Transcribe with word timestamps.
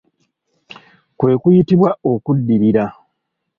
Kwe 1.17 1.31
kuyitibwa 1.41 1.89
okuddirira. 2.11 2.85